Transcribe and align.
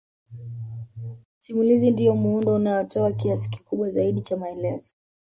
Simulizi 1.39 1.91
ndiyo 1.91 2.15
muundo 2.15 2.53
unaotoa 2.55 3.13
kiasi 3.13 3.49
kikubwa 3.49 3.89
zaidi 3.89 4.21
cha 4.21 4.37
maelezo 4.37 4.95